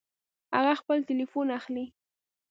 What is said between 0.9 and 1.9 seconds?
ټيليفون اخلي